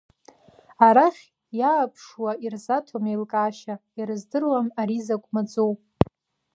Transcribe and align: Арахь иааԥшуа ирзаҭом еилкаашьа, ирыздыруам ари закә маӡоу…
Арахь 0.87 1.23
иааԥшуа 1.59 2.31
ирзаҭом 2.45 3.05
еилкаашьа, 3.09 3.75
ирыздыруам 3.99 4.67
ари 4.81 4.97
закә 5.05 5.27
маӡоу… 5.33 5.71